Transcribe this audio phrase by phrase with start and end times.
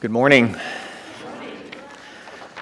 [0.00, 0.54] Good morning.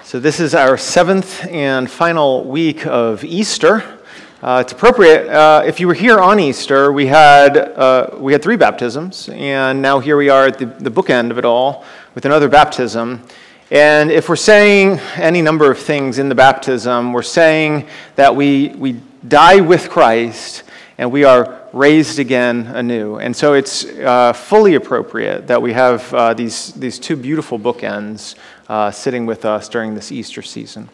[0.03, 3.99] So, this is our seventh and final week of Easter.
[4.41, 5.29] Uh, it's appropriate.
[5.29, 9.83] Uh, if you were here on Easter, we had, uh, we had three baptisms, and
[9.83, 13.21] now here we are at the, the bookend of it all with another baptism.
[13.69, 18.69] And if we're saying any number of things in the baptism, we're saying that we,
[18.69, 20.63] we die with Christ
[20.97, 23.17] and we are raised again anew.
[23.17, 28.35] And so it's uh, fully appropriate that we have uh, these, these two beautiful bookends
[28.67, 30.89] uh, sitting with us during this Easter season.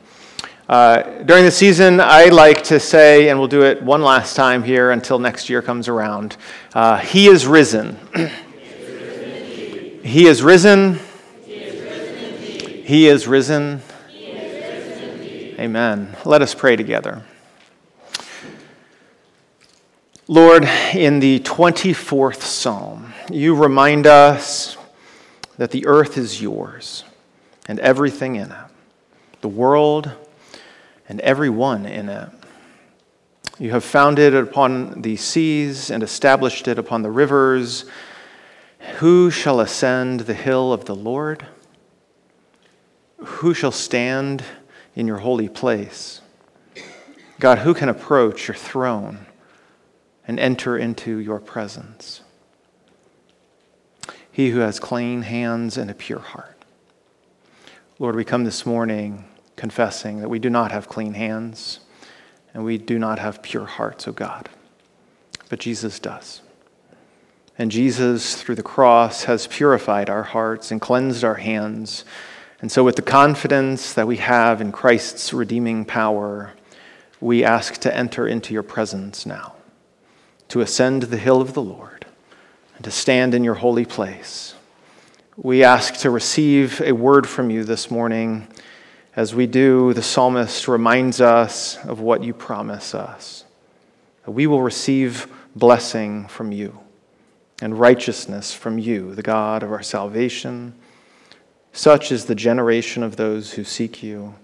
[0.68, 4.63] Uh, during the season, I like to say, and we'll do it one last time
[4.63, 6.38] here until next year comes around
[6.74, 7.98] uh, He is risen.
[10.04, 10.99] he is risen.
[12.84, 13.82] He is risen.
[15.60, 16.16] Amen.
[16.26, 17.24] Let us pray together.
[20.30, 20.63] Lord,
[20.94, 24.77] in the 24th Psalm, you remind us
[25.58, 27.04] that the earth is yours
[27.68, 28.66] and everything in it,
[29.41, 30.10] the world
[31.10, 32.29] and everyone in it.
[33.60, 37.84] You have founded it upon the seas and established it upon the rivers.
[38.99, 41.46] Who shall ascend the hill of the Lord?
[43.18, 44.41] Who shall stand
[44.96, 46.21] in your holy place?
[47.41, 49.26] God, who can approach your throne?
[50.27, 52.21] And enter into your presence.
[54.32, 56.63] He who has clean hands and a pure heart.
[57.99, 61.79] Lord, we come this morning confessing that we do not have clean hands
[62.54, 64.50] and we do not have pure hearts, O oh God.
[65.50, 66.41] But Jesus does.
[67.57, 72.03] And Jesus, through the cross, has purified our hearts and cleansed our hands.
[72.62, 76.53] And so, with the confidence that we have in Christ's redeeming power,
[77.22, 79.53] we ask to enter into your presence now
[80.53, 82.06] to ascend the hill of the Lord
[82.75, 84.53] and to stand in your holy place.
[85.35, 88.47] We ask to receive a word from you this morning.
[89.16, 93.45] As we do, the psalmist reminds us of what you promise us
[94.25, 96.79] that we will receive blessing from you
[97.59, 100.75] and righteousness from you, the God of our salvation.
[101.72, 104.35] Such is the generation of those who seek you,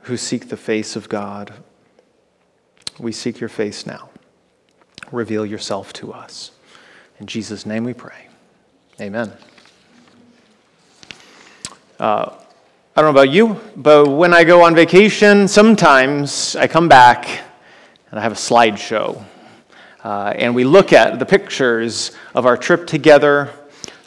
[0.00, 1.54] who seek the face of God.
[2.98, 4.10] We seek your face now
[5.12, 6.50] reveal yourself to us.
[7.20, 8.28] In Jesus' name we pray.
[9.00, 9.32] Amen.
[11.98, 12.30] Uh,
[12.94, 17.26] I don't know about you, but when I go on vacation, sometimes I come back
[18.10, 19.22] and I have a slideshow.
[20.02, 23.50] Uh, and we look at the pictures of our trip together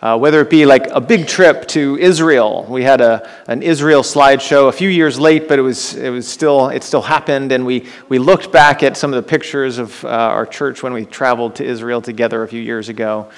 [0.02, 2.66] uh, whether it be like a big trip to Israel.
[2.70, 6.28] We had a, an Israel slideshow a few years late, but it was, it was
[6.28, 7.52] still, it still happened.
[7.52, 10.94] And we, we looked back at some of the pictures of uh, our church when
[10.94, 13.30] we traveled to Israel together a few years ago.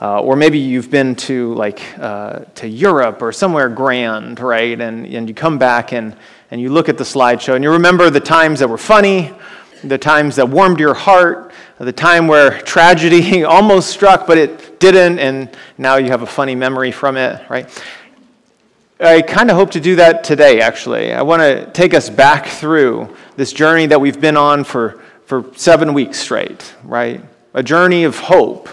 [0.00, 4.80] Uh, or maybe you've been to like uh, to Europe or somewhere grand, right?
[4.80, 6.16] And, and you come back and,
[6.50, 9.32] and you look at the slideshow and you remember the times that were funny,
[9.82, 15.18] the times that warmed your heart, the time where tragedy almost struck, but it didn't,
[15.18, 17.68] and now you have a funny memory from it, right?
[19.00, 21.12] I kind of hope to do that today, actually.
[21.12, 25.44] I want to take us back through this journey that we've been on for, for
[25.56, 27.20] seven weeks straight, right?
[27.54, 28.68] A journey of hope.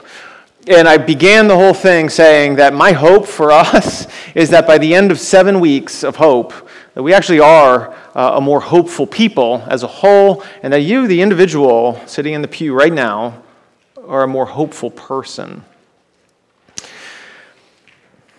[0.68, 4.78] And I began the whole thing saying that my hope for us is that by
[4.78, 6.54] the end of seven weeks of hope,
[6.94, 11.08] that we actually are uh, a more hopeful people as a whole, and that you,
[11.08, 13.42] the individual sitting in the pew right now,
[14.08, 15.64] are a more hopeful person.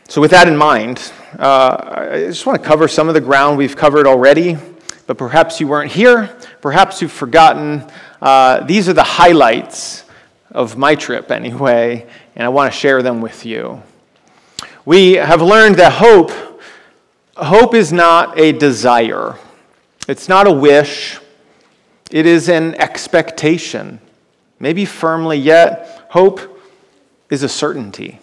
[0.09, 3.57] So, with that in mind, uh, I just want to cover some of the ground
[3.57, 4.59] we've covered already,
[5.07, 7.91] but perhaps you weren't here, perhaps you've forgotten.
[8.21, 10.05] Uh, these are the highlights
[10.51, 13.83] of my trip, anyway, and I want to share them with you.
[14.84, 16.31] We have learned that hope,
[17.37, 19.37] hope is not a desire.
[20.09, 21.19] It's not a wish,
[22.10, 24.00] it is an expectation.
[24.59, 26.60] Maybe firmly yet, hope
[27.31, 28.21] is a certainty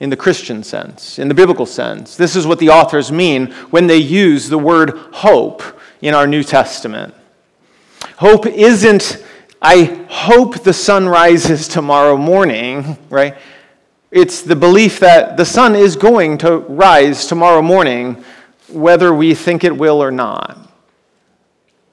[0.00, 2.16] in the Christian sense, in the biblical sense.
[2.16, 5.62] This is what the authors mean when they use the word hope
[6.00, 7.14] in our New Testament.
[8.16, 9.24] Hope isn't,
[9.60, 13.36] I hope the sun rises tomorrow morning, right?
[14.10, 18.24] It's the belief that the sun is going to rise tomorrow morning,
[18.68, 20.58] whether we think it will or not.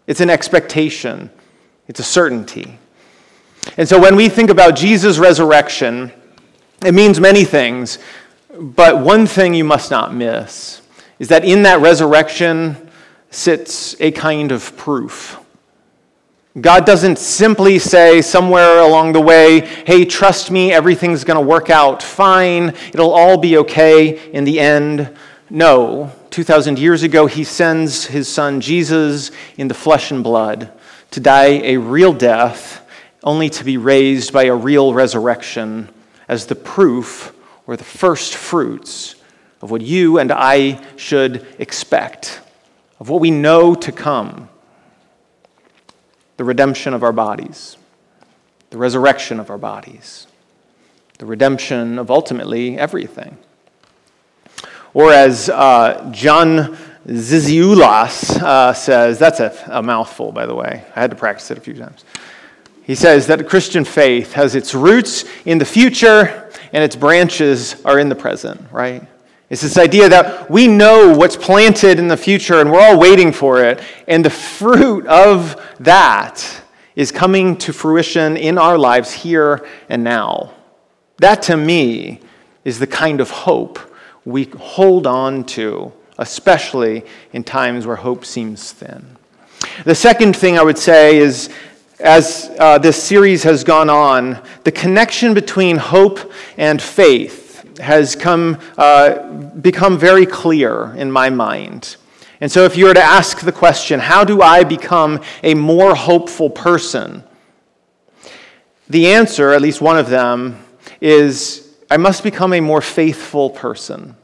[0.08, 1.30] It's an expectation,
[1.88, 2.80] it's a certainty.
[3.78, 6.12] And so when we think about Jesus' resurrection,
[6.86, 7.98] it means many things,
[8.58, 10.82] but one thing you must not miss
[11.20, 12.90] is that in that resurrection
[13.30, 15.38] sits a kind of proof.
[16.60, 21.70] God doesn't simply say somewhere along the way, hey, trust me, everything's going to work
[21.70, 25.14] out fine, it'll all be okay in the end.
[25.50, 30.72] No, 2,000 years ago, he sends his son Jesus in the flesh and blood
[31.12, 32.88] to die a real death,
[33.22, 35.90] only to be raised by a real resurrection
[36.30, 37.34] as the proof
[37.68, 39.16] or the first fruits
[39.62, 42.40] of what you and I should expect,
[42.98, 44.48] of what we know to come
[46.38, 47.78] the redemption of our bodies,
[48.70, 50.28] the resurrection of our bodies,
[51.18, 53.38] the redemption of ultimately everything.
[54.94, 56.78] Or as uh, John
[57.08, 60.84] Zizioulas uh, says, that's a, a mouthful, by the way.
[60.96, 62.04] I had to practice it a few times.
[62.84, 68.00] He says that Christian faith has its roots in the future and its branches are
[68.00, 69.04] in the present, right?
[69.50, 73.32] It's this idea that we know what's planted in the future and we're all waiting
[73.32, 76.62] for it, and the fruit of that
[76.96, 80.54] is coming to fruition in our lives here and now.
[81.18, 82.22] That to me
[82.64, 83.78] is the kind of hope
[84.26, 89.18] we hold on to, especially in times where hope seems thin.
[89.84, 91.50] The second thing I would say is
[92.00, 97.45] as uh, this series has gone on, the connection between hope and faith
[97.80, 99.32] has come, uh,
[99.62, 101.98] become very clear in my mind.
[102.42, 105.96] And so, if you were to ask the question, how do I become a more
[105.96, 107.24] hopeful person?
[108.90, 110.64] The answer, at least one of them,
[111.02, 114.16] is I must become a more faithful person.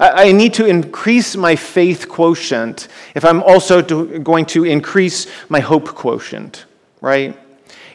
[0.00, 2.86] I, need to increase my faith quotient
[3.16, 6.66] if I'm also going to increase my hope quotient,
[7.00, 7.36] right?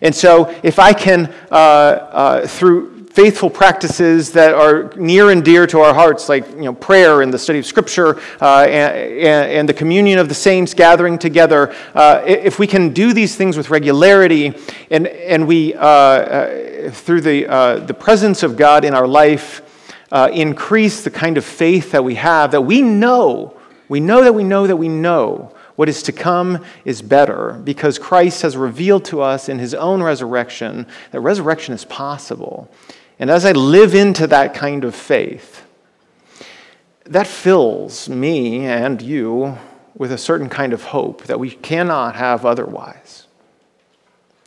[0.01, 5.67] And so, if I can, uh, uh, through faithful practices that are near and dear
[5.67, 9.69] to our hearts, like you know, prayer and the study of Scripture uh, and, and,
[9.69, 13.69] the communion of the saints gathering together, uh, if we can do these things with
[13.69, 14.51] regularity
[14.89, 19.61] and, and we, uh, uh through the, uh, the presence of God in our life,
[20.11, 23.55] uh, increase the kind of faith that we have, that we know,
[23.89, 27.97] we know that we know that we know what is to come is better because
[27.99, 32.71] Christ has revealed to us in his own resurrection that resurrection is possible.
[33.19, 35.65] And as I live into that kind of faith,
[37.05, 39.57] that fills me and you
[39.95, 43.27] with a certain kind of hope that we cannot have otherwise.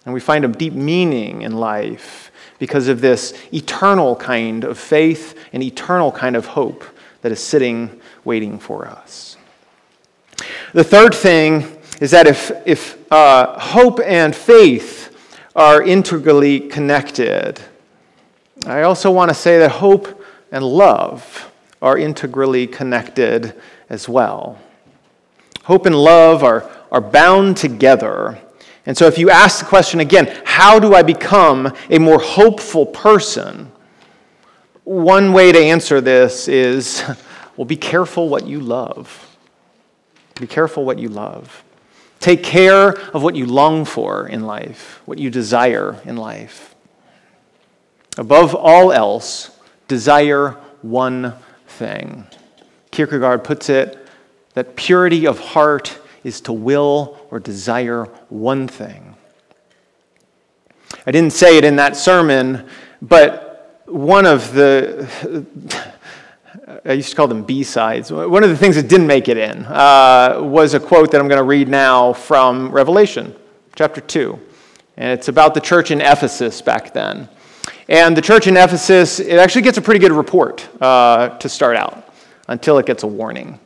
[0.04, 5.38] And we find a deep meaning in life because of this eternal kind of faith
[5.52, 6.84] and eternal kind of hope
[7.22, 9.36] that is sitting waiting for us.
[10.72, 15.16] The third thing is that if, if uh, hope and faith
[15.54, 17.60] are integrally connected,
[18.66, 23.54] I also want to say that hope and love are integrally connected
[23.88, 24.58] as well.
[25.62, 28.40] Hope and love are, are bound together.
[28.84, 32.86] And so, if you ask the question again, how do I become a more hopeful
[32.86, 33.70] person?
[34.84, 37.02] One way to answer this is
[37.56, 39.36] well, be careful what you love.
[40.40, 41.64] Be careful what you love.
[42.20, 46.75] Take care of what you long for in life, what you desire in life.
[48.16, 49.50] Above all else,
[49.88, 51.34] desire one
[51.66, 52.26] thing.
[52.90, 54.06] Kierkegaard puts it
[54.54, 59.14] that purity of heart is to will or desire one thing.
[61.06, 62.66] I didn't say it in that sermon,
[63.02, 65.06] but one of the,
[66.84, 69.36] I used to call them B sides, one of the things that didn't make it
[69.36, 73.34] in uh, was a quote that I'm going to read now from Revelation
[73.74, 74.40] chapter 2.
[74.96, 77.28] And it's about the church in Ephesus back then.
[77.88, 81.76] And the church in Ephesus, it actually gets a pretty good report uh, to start
[81.76, 82.12] out
[82.48, 83.60] until it gets a warning.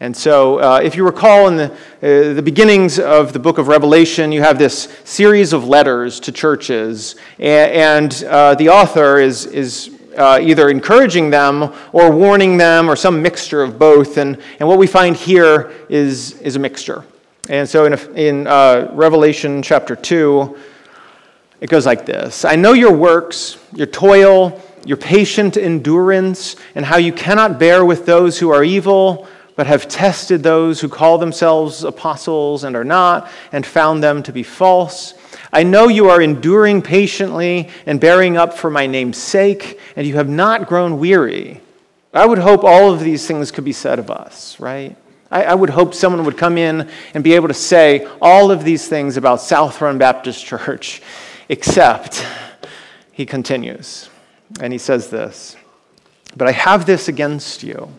[0.00, 3.68] And so, uh, if you recall in the, uh, the beginnings of the book of
[3.68, 9.44] Revelation, you have this series of letters to churches, and, and uh, the author is,
[9.44, 14.16] is uh, either encouraging them or warning them, or some mixture of both.
[14.16, 17.04] And, and what we find here is, is a mixture.
[17.50, 20.56] And so, in, in uh, Revelation chapter 2,
[21.60, 26.96] it goes like this I know your works, your toil, your patient endurance, and how
[26.96, 31.84] you cannot bear with those who are evil, but have tested those who call themselves
[31.84, 35.14] apostles and are not, and found them to be false.
[35.52, 40.14] I know you are enduring patiently and bearing up for my name's sake, and you
[40.16, 41.60] have not grown weary.
[42.12, 44.96] I would hope all of these things could be said of us, right?
[45.30, 48.64] I, I, would hope someone would come in and be able to say all of
[48.64, 51.02] these things about South Run Baptist Church
[51.48, 52.26] Except,
[53.10, 54.10] he continues,
[54.60, 55.56] and he says this
[56.36, 57.90] But I have this against you,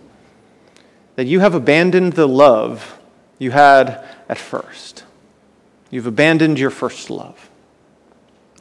[1.15, 2.99] that you have abandoned the love
[3.37, 5.03] you had at first.
[5.89, 7.49] You've abandoned your first love.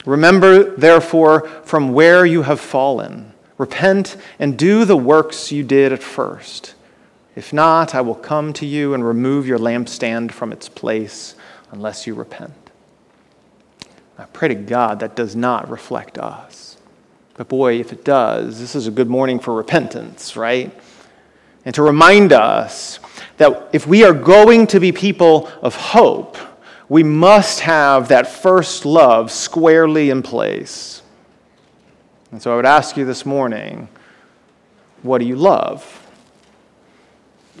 [0.05, 3.33] Remember, therefore, from where you have fallen.
[3.57, 6.73] Repent and do the works you did at first.
[7.35, 11.35] If not, I will come to you and remove your lampstand from its place
[11.71, 12.68] unless you repent.
[14.19, 16.75] I pray to God that does not reflect us.
[17.35, 20.77] But boy, if it does, this is a good morning for repentance, right?
[21.63, 22.99] And to remind us
[23.37, 26.37] that if we are going to be people of hope,
[26.89, 31.01] we must have that first love squarely in place.
[32.33, 33.87] And so I would ask you this morning
[35.01, 35.95] what do you love?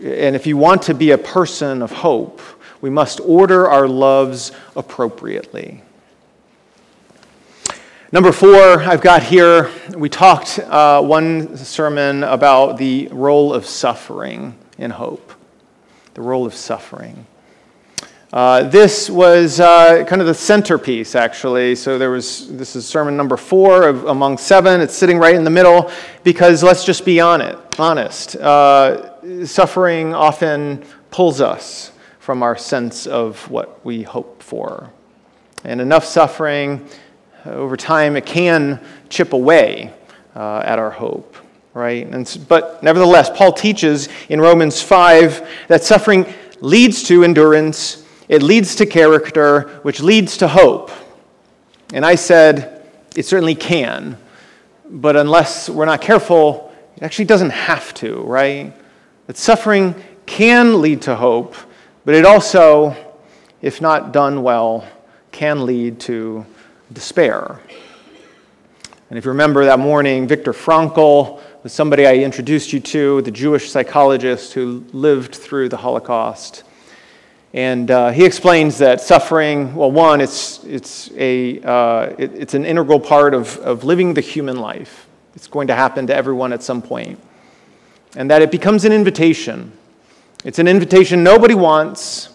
[0.03, 2.41] And if you want to be a person of hope,
[2.81, 5.83] we must order our loves appropriately.
[8.11, 14.57] Number four, I've got here, we talked uh, one sermon about the role of suffering
[14.79, 15.31] in hope.
[16.15, 17.27] The role of suffering.
[18.33, 21.75] Uh, this was uh, kind of the centerpiece, actually.
[21.75, 24.81] So there was this is sermon number four of, among seven.
[24.81, 25.91] It's sitting right in the middle
[26.23, 28.35] because let's just be on it, honest.
[28.37, 34.89] Uh, suffering often pulls us from our sense of what we hope for,
[35.63, 36.89] and enough suffering
[37.45, 39.93] over time, it can chip away
[40.35, 41.35] uh, at our hope,
[41.73, 42.05] right?
[42.07, 46.25] And, but nevertheless, Paul teaches in Romans 5 that suffering
[46.61, 50.91] leads to endurance, it leads to character, which leads to hope.
[51.93, 54.17] And I said, it certainly can,
[54.89, 58.73] but unless we're not careful, it actually doesn't have to, right?
[59.27, 61.55] That suffering can lead to hope,
[62.05, 62.95] but it also,
[63.61, 64.87] if not done well,
[65.31, 66.45] can lead to
[66.91, 67.59] despair.
[69.09, 73.31] And if you remember that morning, Viktor Frankl was somebody I introduced you to, the
[73.31, 76.63] Jewish psychologist who lived through the Holocaust.
[77.53, 82.65] And uh, he explains that suffering, well, one, it's, it's, a, uh, it, it's an
[82.65, 85.07] integral part of, of living the human life.
[85.35, 87.19] It's going to happen to everyone at some point.
[88.15, 89.71] And that it becomes an invitation.
[90.45, 92.29] It's an invitation nobody wants,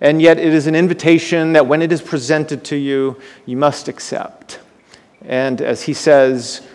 [0.00, 3.88] and yet, it is an invitation that when it is presented to you, you must
[3.88, 4.60] accept.
[5.24, 6.66] And as he says,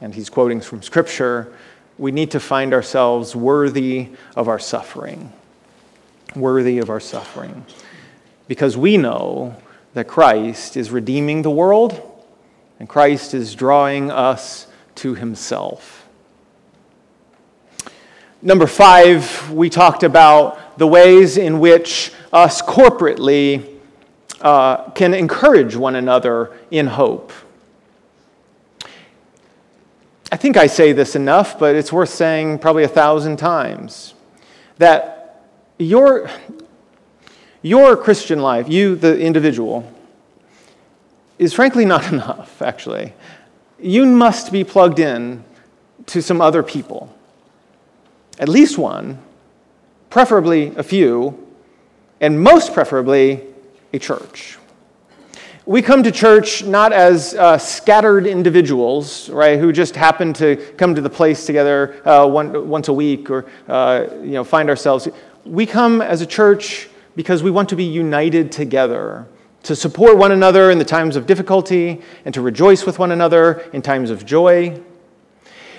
[0.00, 1.52] and he's quoting from Scripture,
[1.98, 5.32] we need to find ourselves worthy of our suffering.
[6.34, 7.64] Worthy of our suffering.
[8.48, 9.56] Because we know
[9.94, 12.00] that Christ is redeeming the world
[12.80, 16.08] and Christ is drawing us to himself.
[18.40, 23.78] Number five, we talked about the ways in which us corporately
[24.40, 27.32] uh, can encourage one another in hope.
[30.32, 34.14] I think I say this enough, but it's worth saying probably a thousand times
[34.78, 35.46] that
[35.78, 36.30] your,
[37.60, 39.92] your Christian life, you, the individual,
[41.38, 43.12] is frankly not enough, actually.
[43.78, 45.44] You must be plugged in
[46.06, 47.14] to some other people,
[48.38, 49.18] at least one,
[50.08, 51.38] preferably a few,
[52.22, 53.42] and most preferably,
[53.92, 54.56] a church.
[55.66, 60.94] We come to church not as uh, scattered individuals, right, who just happen to come
[60.94, 65.08] to the place together uh, one, once a week or uh, you know, find ourselves.
[65.44, 69.26] We come as a church because we want to be united together,
[69.64, 73.68] to support one another in the times of difficulty, and to rejoice with one another
[73.72, 74.80] in times of joy.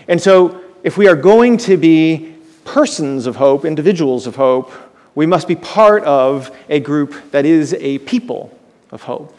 [0.08, 2.36] And so, if we are going to be
[2.66, 4.72] persons of hope, individuals of hope,
[5.16, 8.58] we must be part of a group that is a people
[8.92, 9.38] of hope.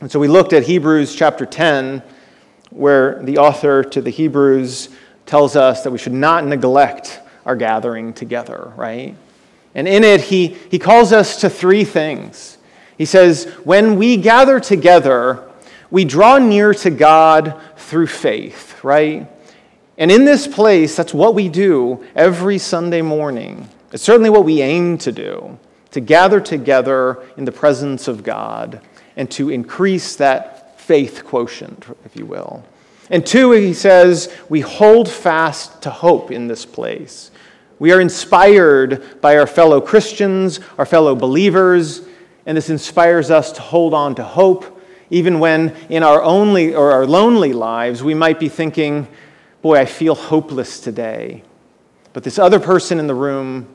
[0.00, 2.02] And so we looked at Hebrews chapter 10,
[2.70, 4.88] where the author to the Hebrews
[5.26, 9.16] tells us that we should not neglect our gathering together, right?
[9.74, 12.58] And in it, he, he calls us to three things.
[12.98, 15.48] He says, when we gather together,
[15.90, 19.28] we draw near to God through faith, right?
[19.96, 23.68] And in this place, that's what we do every Sunday morning.
[23.94, 25.56] It's certainly what we aim to do
[25.92, 28.80] to gather together in the presence of God
[29.16, 32.64] and to increase that faith quotient, if you will.
[33.08, 37.30] And two, he says, we hold fast to hope in this place.
[37.78, 42.02] We are inspired by our fellow Christians, our fellow believers,
[42.46, 46.90] and this inspires us to hold on to hope, even when in our only or
[46.90, 49.06] our lonely lives we might be thinking,
[49.62, 51.44] boy, I feel hopeless today.
[52.12, 53.68] But this other person in the room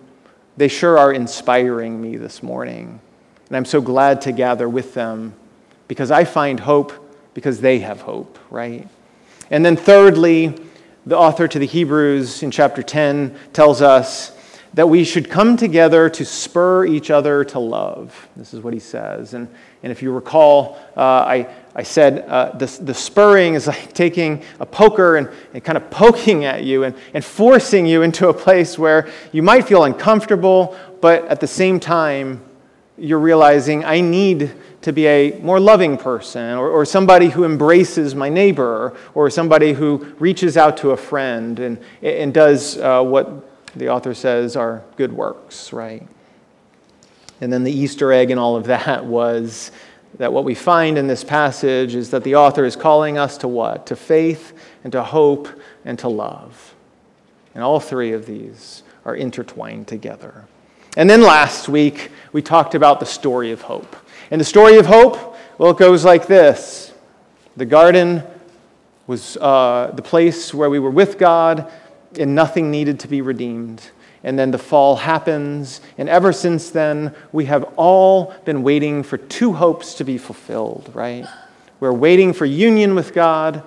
[0.60, 3.00] they sure are inspiring me this morning.
[3.48, 5.34] And I'm so glad to gather with them
[5.88, 6.92] because I find hope
[7.34, 8.86] because they have hope, right?
[9.50, 10.54] And then, thirdly,
[11.06, 14.36] the author to the Hebrews in chapter 10 tells us
[14.74, 18.28] that we should come together to spur each other to love.
[18.36, 19.34] This is what he says.
[19.34, 19.48] And,
[19.82, 24.44] And if you recall, uh, I, I said uh, the, the spurring is like taking
[24.60, 28.34] a poker and, and kind of poking at you and, and forcing you into a
[28.34, 32.44] place where you might feel uncomfortable, but at the same time,
[32.98, 38.16] you're realizing I need to be a more loving person or, or somebody who embraces
[38.16, 43.46] my neighbor or somebody who reaches out to a friend and, and does uh, what
[43.76, 46.08] the author says are good works, right?
[47.42, 49.72] And then the Easter egg and all of that was
[50.18, 53.48] that what we find in this passage is that the author is calling us to
[53.48, 53.86] what?
[53.88, 55.48] To faith and to hope
[55.86, 56.76] and to love.
[57.54, 60.46] And all three of these are intertwined together.
[60.98, 63.96] And then last week, we talked about the story of hope.
[64.32, 66.94] And the story of hope, well, it goes like this
[67.56, 68.24] The garden
[69.08, 71.72] was uh, the place where we were with God,
[72.20, 73.82] and nothing needed to be redeemed.
[74.24, 79.18] And then the fall happens, and ever since then, we have all been waiting for
[79.18, 81.26] two hopes to be fulfilled, right?
[81.80, 83.64] We're waiting for union with God,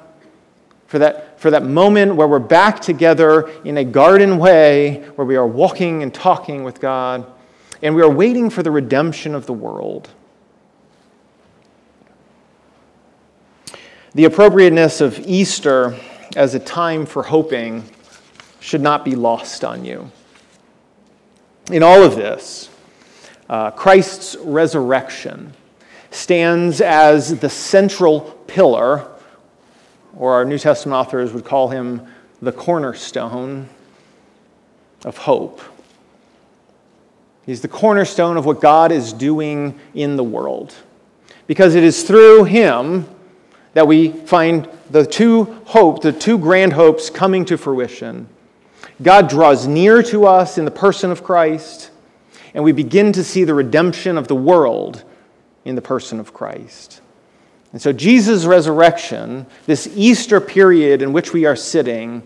[0.87, 5.37] for that, for that moment where we're back together in a garden way, where we
[5.37, 7.26] are walking and talking with God,
[7.80, 10.11] and we are waiting for the redemption of the world.
[14.14, 15.97] The appropriateness of Easter
[16.37, 17.85] as a time for hoping
[18.61, 20.11] should not be lost on you.
[21.71, 22.69] In all of this,
[23.49, 25.54] uh, Christ's resurrection
[26.11, 29.07] stands as the central pillar,
[30.16, 32.07] or our New Testament authors would call him
[32.40, 33.69] the cornerstone
[35.04, 35.61] of hope.
[37.47, 40.75] He's the cornerstone of what God is doing in the world.
[41.47, 43.09] Because it is through him
[43.75, 48.28] that we find the two hope, the two grand hopes coming to fruition.
[49.02, 51.90] God draws near to us in the person of Christ,
[52.54, 55.04] and we begin to see the redemption of the world
[55.64, 57.00] in the person of Christ.
[57.73, 62.23] And so, Jesus' resurrection, this Easter period in which we are sitting,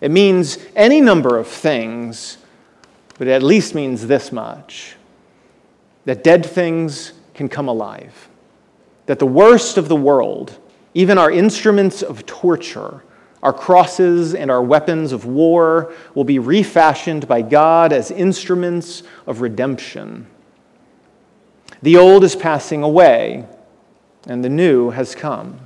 [0.00, 2.38] it means any number of things,
[3.16, 4.96] but it at least means this much
[6.04, 8.28] that dead things can come alive,
[9.06, 10.58] that the worst of the world,
[10.94, 13.02] even our instruments of torture,
[13.42, 19.40] our crosses and our weapons of war will be refashioned by God as instruments of
[19.40, 20.26] redemption.
[21.82, 23.46] The old is passing away,
[24.26, 25.60] and the new has come.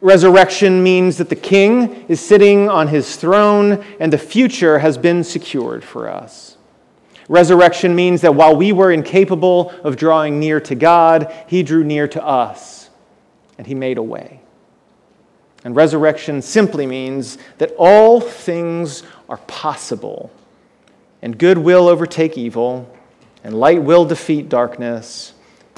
[0.00, 5.24] Resurrection means that the king is sitting on his throne, and the future has been
[5.24, 6.56] secured for us.
[7.28, 12.06] Resurrection means that while we were incapable of drawing near to God, he drew near
[12.08, 12.90] to us,
[13.56, 14.40] and he made a way.
[15.68, 20.30] And resurrection simply means that all things are possible,
[21.20, 22.90] and good will overtake evil,
[23.44, 25.34] and light will defeat darkness,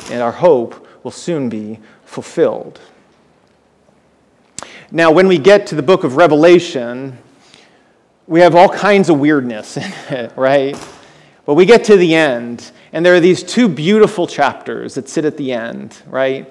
[0.08, 2.78] and our hope will soon be fulfilled.
[4.92, 7.18] Now, when we get to the book of Revelation,
[8.28, 10.76] we have all kinds of weirdness in it, right?
[11.46, 15.24] But we get to the end, and there are these two beautiful chapters that sit
[15.24, 16.48] at the end, right?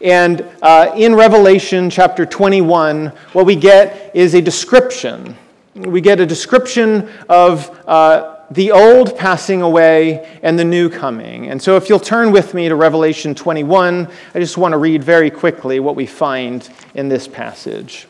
[0.00, 5.36] And uh, in Revelation chapter 21, what we get is a description.
[5.74, 11.48] We get a description of uh, the old passing away and the new coming.
[11.48, 15.02] And so, if you'll turn with me to Revelation 21, I just want to read
[15.02, 18.06] very quickly what we find in this passage.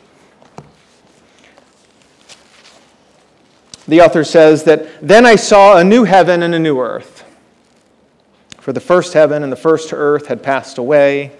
[3.87, 7.24] The author says that, Then I saw a new heaven and a new earth.
[8.59, 11.33] For the first heaven and the first earth had passed away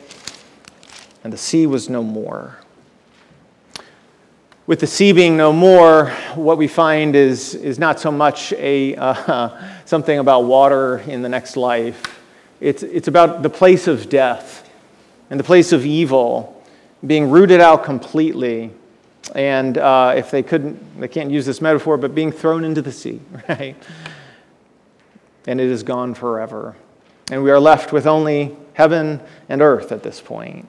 [1.25, 2.59] and the sea was no more.
[4.67, 8.95] With the sea being no more, what we find is, is not so much a,
[8.97, 12.21] uh, something about water in the next life.
[12.61, 14.69] It's, it's about the place of death
[15.31, 16.63] and the place of evil
[17.07, 18.71] being rooted out completely.
[19.35, 22.93] And uh, if they couldn't, they can't use this metaphor, but being thrown into the
[22.93, 23.77] sea, right?
[25.47, 26.77] And it is gone forever.
[27.31, 30.69] And we are left with only heaven and earth at this point.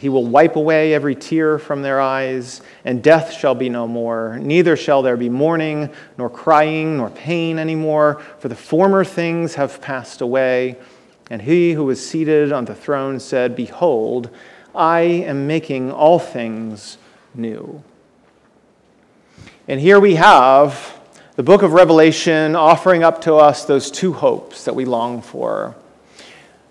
[0.00, 4.38] He will wipe away every tear from their eyes, and death shall be no more.
[4.38, 9.80] Neither shall there be mourning, nor crying, nor pain anymore, for the former things have
[9.80, 10.76] passed away.
[11.30, 14.30] And he who was seated on the throne said, Behold,
[14.74, 16.98] I am making all things
[17.34, 17.82] new.
[19.68, 20.96] And here we have
[21.34, 25.74] the book of Revelation offering up to us those two hopes that we long for.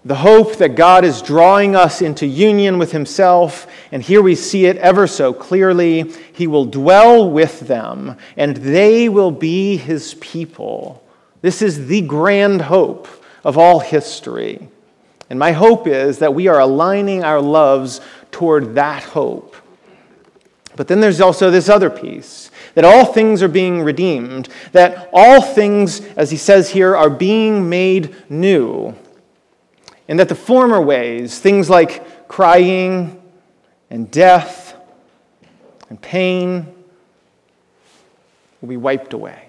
[0.06, 4.68] The hope that God is drawing us into union with Himself, and here we see
[4.68, 6.14] it ever so clearly.
[6.32, 11.04] He will dwell with them, and they will be His people.
[11.42, 13.08] This is the grand hope
[13.44, 14.70] of all history.
[15.32, 19.56] And my hope is that we are aligning our loves toward that hope.
[20.76, 25.42] But then there's also this other piece that all things are being redeemed, that all
[25.42, 28.94] things, as he says here, are being made new.
[30.08, 33.22] And that the former ways, things like crying
[33.90, 34.76] and death
[35.90, 36.74] and pain,
[38.62, 39.46] will be wiped away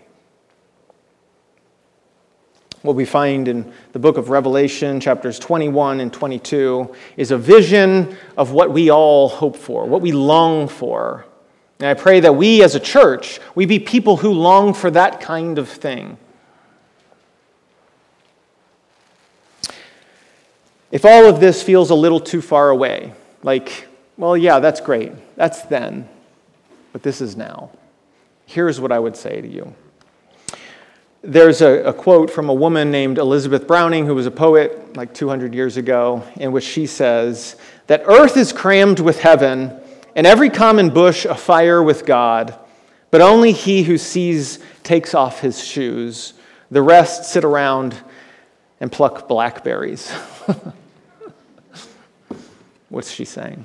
[2.86, 8.16] what we find in the book of Revelation, chapters 21 and 22, is a vision
[8.36, 11.26] of what we all hope for, what we long for.
[11.80, 15.20] And I pray that we as a church, we be people who long for that
[15.20, 16.16] kind of thing.
[20.90, 25.12] If all of this feels a little too far away, like, well, yeah, that's great,
[25.36, 26.08] that's then,
[26.92, 27.70] but this is now,
[28.46, 29.74] here's what I would say to you.
[31.22, 35.12] There's a, a, quote from a woman named Elizabeth Browning, who was a poet like
[35.12, 37.56] 200 years ago, in which she says
[37.88, 39.80] that earth is crammed with heaven,
[40.14, 42.56] and every common bush afire with God,
[43.10, 46.34] but only he who sees takes off his shoes.
[46.70, 47.96] The rest sit around
[48.80, 50.10] and pluck blackberries.
[52.88, 53.64] What's she saying?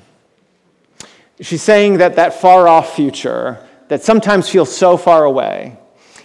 [1.40, 5.78] She's saying that that far off future that sometimes feels so far away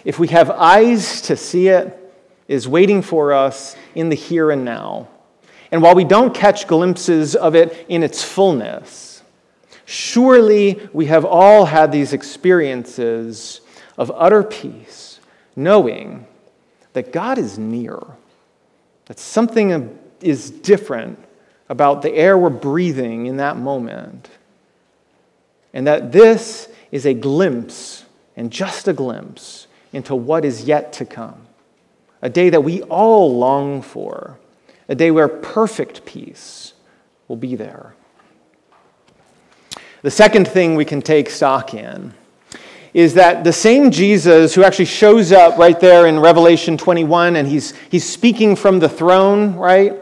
[0.07, 1.93] if we have eyes to see it,
[2.47, 5.09] is waiting for us in the here and now.
[5.69, 9.21] And while we don't catch glimpses of it in its fullness,
[9.83, 13.59] surely we have all had these experiences
[13.97, 15.19] of utter peace,
[15.57, 16.25] knowing
[16.93, 17.99] that God is near,
[19.07, 21.19] that something is different
[21.69, 24.29] about the air we're breathing in that moment,
[25.73, 31.05] and that this is a glimpse, and just a glimpse, into what is yet to
[31.05, 31.47] come.
[32.21, 34.37] A day that we all long for,
[34.87, 36.73] a day where perfect peace
[37.27, 37.93] will be there.
[40.01, 42.13] The second thing we can take stock in
[42.97, 47.47] is that the same Jesus who actually shows up right there in Revelation 21 and
[47.47, 49.93] he's, he's speaking from the throne, right?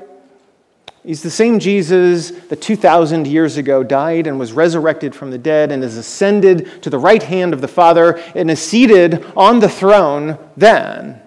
[1.04, 5.74] He's the same Jesus that 2,000 years ago died and was resurrected from the dead
[5.74, 9.68] and is ascended to the right hand of the Father and is seated on the
[9.68, 11.22] throne then.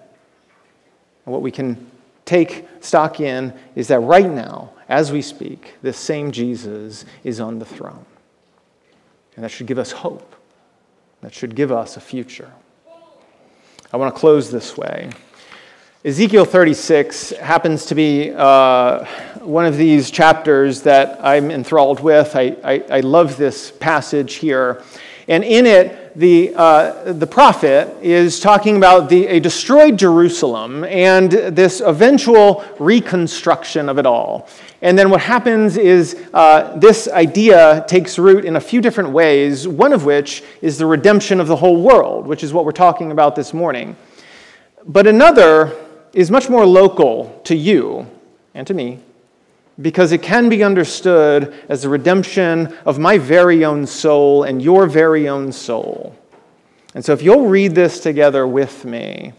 [1.26, 1.90] And what we can
[2.24, 7.59] take stock in is that right now, as we speak, this same Jesus is on
[7.59, 8.07] the throne.
[9.37, 10.35] And that should give us hope.
[11.20, 12.52] That should give us a future.
[13.92, 15.11] I want to close this way.
[16.04, 19.04] Ezekiel 36 happens to be uh,
[19.40, 22.37] one of these chapters that I'm enthralled with.
[22.37, 24.83] I, I, I love this passage here.
[25.26, 31.31] And in it, the, uh, the prophet is talking about the, a destroyed Jerusalem and
[31.31, 34.48] this eventual reconstruction of it all.
[34.80, 39.66] And then what happens is uh, this idea takes root in a few different ways,
[39.66, 43.10] one of which is the redemption of the whole world, which is what we're talking
[43.10, 43.96] about this morning.
[44.86, 45.76] But another
[46.12, 48.06] is much more local to you
[48.54, 49.00] and to me
[49.80, 54.86] because it can be understood as the redemption of my very own soul and your
[54.86, 56.16] very own soul.
[56.94, 59.32] And so, if you'll read this together with me,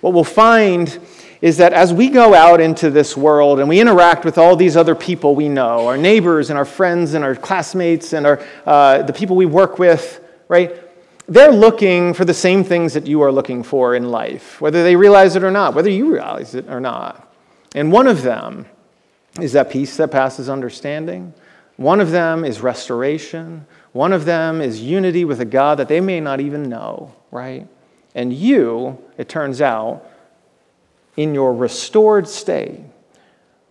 [0.00, 0.98] what we'll find
[1.40, 4.76] is that as we go out into this world and we interact with all these
[4.76, 9.02] other people we know, our neighbors and our friends and our classmates and our, uh,
[9.02, 10.84] the people we work with, right?
[11.28, 14.96] they're looking for the same things that you are looking for in life, whether they
[14.96, 17.32] realize it or not, whether you realize it or not.
[17.74, 18.66] And one of them
[19.38, 21.34] is that peace that passes understanding.
[21.76, 23.66] One of them is restoration.
[23.92, 27.68] One of them is unity with a God that they may not even know, right?
[28.14, 30.08] And you, it turns out,
[31.18, 32.78] in your restored state,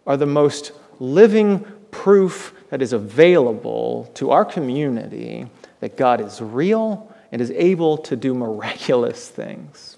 [0.05, 5.47] are the most living proof that is available to our community
[5.79, 9.95] that God is real and is able to do miraculous things.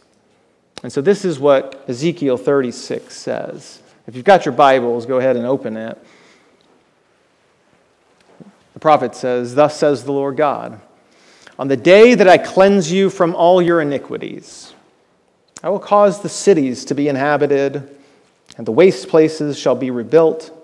[0.84, 3.82] And so, this is what Ezekiel 36 says.
[4.06, 5.98] If you've got your Bibles, go ahead and open it.
[8.74, 10.80] The prophet says, Thus says the Lord God,
[11.58, 14.76] on the day that I cleanse you from all your iniquities,
[15.62, 17.98] I will cause the cities to be inhabited,
[18.58, 20.56] and the waste places shall be rebuilt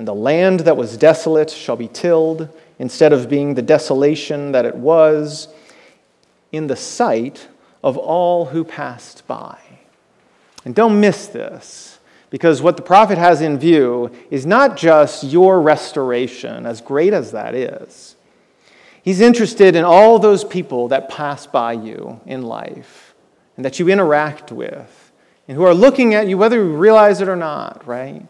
[0.00, 4.64] and the land that was desolate shall be tilled, instead of being the desolation that
[4.64, 5.48] it was,
[6.52, 7.48] in the sight
[7.84, 9.58] of all who passed by.
[10.64, 11.98] And don't miss this,
[12.30, 17.32] because what the prophet has in view is not just your restoration, as great as
[17.32, 18.16] that is.
[19.02, 23.09] He's interested in all those people that pass by you in life
[23.60, 25.12] and that you interact with
[25.46, 28.26] and who are looking at you, whether you realize it or not, right?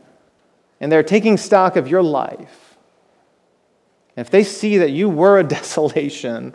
[0.81, 2.77] And they're taking stock of your life.
[4.17, 6.53] And if they see that you were a desolation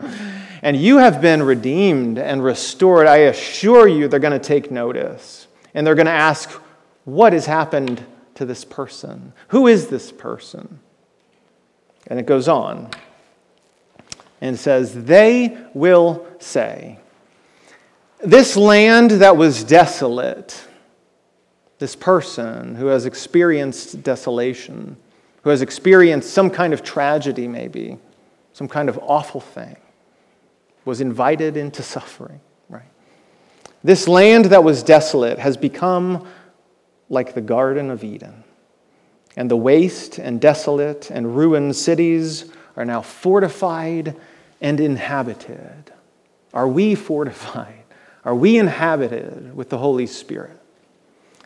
[0.61, 5.47] and you have been redeemed and restored, I assure you they're going to take notice.
[5.73, 6.49] And they're going to ask,
[7.05, 9.31] What has happened to this person?
[9.47, 10.81] Who is this person?
[12.07, 12.89] And it goes on
[14.41, 16.99] and says, They will say,
[18.23, 20.65] This land that was desolate,
[21.79, 24.97] this person who has experienced desolation,
[25.43, 27.99] who has experienced some kind of tragedy, maybe,
[28.53, 29.77] some kind of awful thing,
[30.85, 32.89] was invited into suffering, right?
[33.83, 36.27] This land that was desolate has become
[37.09, 38.43] like the Garden of Eden.
[39.37, 44.15] And the waste and desolate and ruined cities are now fortified
[44.61, 45.91] and inhabited.
[46.53, 47.84] Are we fortified?
[48.25, 50.59] Are we inhabited with the Holy Spirit?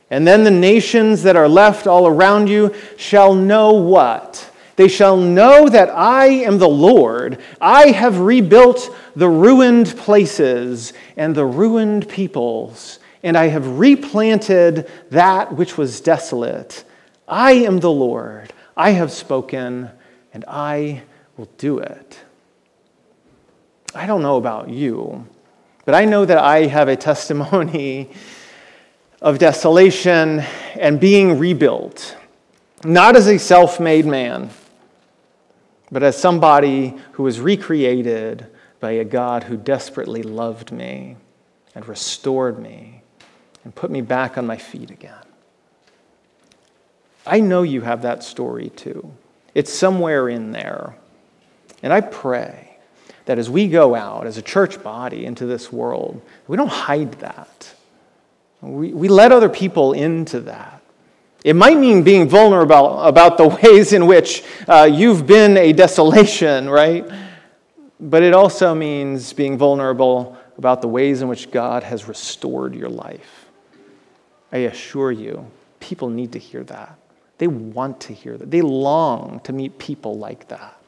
[0.10, 4.50] And then the nations that are left all around you shall know what?
[4.78, 7.40] They shall know that I am the Lord.
[7.60, 15.54] I have rebuilt the ruined places and the ruined peoples, and I have replanted that
[15.54, 16.86] which was desolate.
[17.28, 18.54] I am the Lord.
[18.78, 19.90] I have spoken,
[20.34, 21.04] and I
[21.36, 22.18] will do it.
[23.94, 25.28] I don't know about you,
[25.90, 28.12] but I know that I have a testimony
[29.24, 30.42] of desolation
[30.80, 32.16] and being rebuilt,
[32.84, 34.52] not as a self made man,
[35.92, 38.46] but as somebody who was recreated
[38.80, 41.16] by a God who desperately loved me
[41.74, 43.02] and restored me
[43.64, 45.26] and put me back on my feet again.
[47.26, 49.12] I know you have that story too.
[49.56, 50.96] It's somewhere in there.
[51.82, 52.69] And I pray
[53.30, 57.14] that as we go out as a church body into this world, we don't hide
[57.14, 57.74] that
[58.62, 60.82] we, we let other people into that.
[61.44, 66.70] It might mean being vulnerable about the ways in which uh, you've been a desolation,
[66.70, 67.10] right?
[68.00, 72.90] But it also means being vulnerable about the ways in which God has restored your
[72.90, 73.46] life.
[74.52, 76.98] I assure you, people need to hear that.
[77.38, 78.52] They want to hear that.
[78.52, 80.79] They long to meet people like that.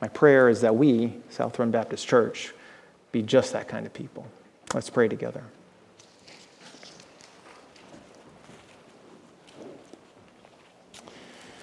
[0.00, 2.52] My prayer is that we, South Run Baptist Church,
[3.12, 4.26] be just that kind of people.
[4.74, 5.42] Let's pray together.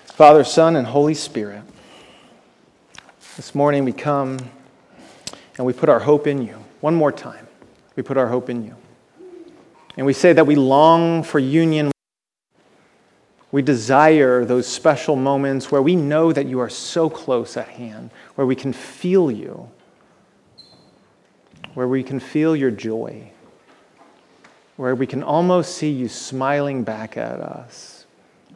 [0.05, 1.63] Father, Son, and Holy Spirit,
[3.35, 4.37] this morning we come
[5.57, 6.63] and we put our hope in you.
[6.81, 7.47] One more time,
[7.95, 8.75] we put our hope in you.
[9.97, 11.92] And we say that we long for union.
[13.53, 18.09] We desire those special moments where we know that you are so close at hand,
[18.33, 19.69] where we can feel you,
[21.75, 23.31] where we can feel your joy,
[24.75, 27.93] where we can almost see you smiling back at us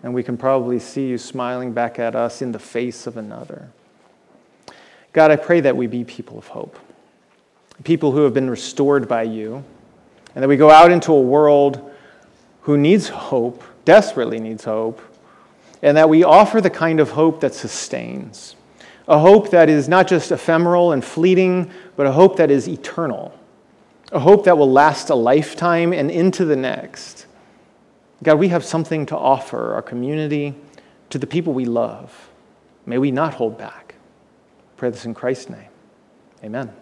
[0.03, 3.69] and we can probably see you smiling back at us in the face of another.
[5.13, 6.77] God, I pray that we be people of hope,
[7.83, 9.63] people who have been restored by you,
[10.35, 11.91] and that we go out into a world
[12.61, 15.01] who needs hope, desperately needs hope,
[15.81, 18.57] and that we offer the kind of hope that sustains.
[19.07, 23.33] A hope that is not just ephemeral and fleeting, but a hope that is eternal.
[24.11, 27.27] A hope that will last a lifetime and into the next.
[28.23, 30.53] God, we have something to offer our community,
[31.09, 32.29] to the people we love.
[32.85, 33.95] May we not hold back.
[33.97, 35.69] I pray this in Christ's name.
[36.43, 36.73] Amen.